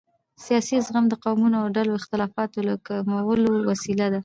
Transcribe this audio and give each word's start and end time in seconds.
سیاسي 0.45 0.75
زغم 0.85 1.05
د 1.09 1.13
قومونو 1.23 1.55
او 1.63 1.67
ډلو 1.75 1.91
د 1.95 1.99
اختلافاتو 2.01 2.57
د 2.67 2.69
کمولو 2.87 3.51
وسیله 3.69 4.05
ده 4.13 4.19